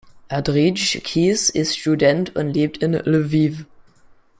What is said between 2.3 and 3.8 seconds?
und lebt in Lwiw.